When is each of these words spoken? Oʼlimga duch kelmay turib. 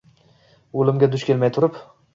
Oʼlimga 0.79 1.11
duch 1.15 1.29
kelmay 1.29 1.57
turib. 1.59 1.83